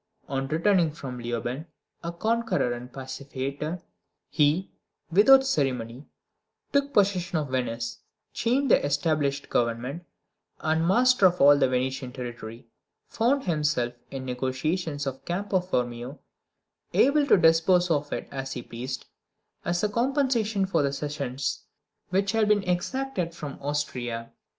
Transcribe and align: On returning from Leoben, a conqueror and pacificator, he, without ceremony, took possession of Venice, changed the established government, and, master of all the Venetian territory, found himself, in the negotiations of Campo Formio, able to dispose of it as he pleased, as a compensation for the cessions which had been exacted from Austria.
On 0.27 0.47
returning 0.47 0.89
from 0.93 1.19
Leoben, 1.19 1.67
a 2.03 2.11
conqueror 2.11 2.73
and 2.73 2.91
pacificator, 2.91 3.83
he, 4.31 4.71
without 5.11 5.45
ceremony, 5.45 6.07
took 6.73 6.91
possession 6.91 7.37
of 7.37 7.49
Venice, 7.51 7.99
changed 8.33 8.71
the 8.71 8.83
established 8.83 9.51
government, 9.51 10.03
and, 10.61 10.87
master 10.87 11.27
of 11.27 11.39
all 11.39 11.55
the 11.55 11.69
Venetian 11.69 12.11
territory, 12.11 12.65
found 13.09 13.43
himself, 13.43 13.93
in 14.09 14.23
the 14.25 14.33
negotiations 14.33 15.05
of 15.05 15.23
Campo 15.23 15.59
Formio, 15.59 16.17
able 16.95 17.27
to 17.27 17.37
dispose 17.37 17.91
of 17.91 18.11
it 18.11 18.27
as 18.31 18.53
he 18.53 18.63
pleased, 18.63 19.05
as 19.63 19.83
a 19.83 19.87
compensation 19.89 20.65
for 20.65 20.81
the 20.81 20.91
cessions 20.91 21.65
which 22.09 22.31
had 22.31 22.47
been 22.47 22.63
exacted 22.63 23.35
from 23.35 23.59
Austria. 23.61 24.31